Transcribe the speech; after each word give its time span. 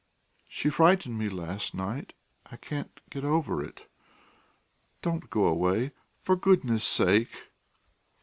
She 0.49 0.71
frightened 0.71 1.19
me 1.19 1.29
last 1.29 1.75
night; 1.75 2.13
I 2.47 2.55
can't 2.57 2.89
get 3.11 3.23
over 3.23 3.63
it.... 3.63 3.87
Don't 5.03 5.29
go 5.29 5.45
away, 5.45 5.91
for 6.23 6.35
goodness' 6.35 6.87
sake!..." 6.87 7.51